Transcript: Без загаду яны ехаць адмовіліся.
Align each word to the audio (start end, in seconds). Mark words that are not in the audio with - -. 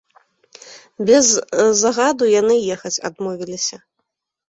Без 1.09 1.27
загаду 1.83 2.33
яны 2.41 2.59
ехаць 2.79 2.97
адмовіліся. 3.13 3.77